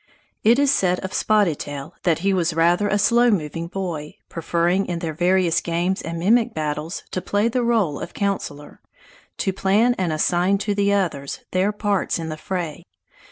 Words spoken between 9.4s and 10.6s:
plan and assign